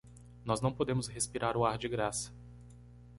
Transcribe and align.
Nós 0.43 0.61
não 0.61 0.73
podemos 0.73 1.05
respirar 1.07 1.55
o 1.55 1.63
ar 1.63 1.77
de 1.77 1.87
graça. 1.87 2.31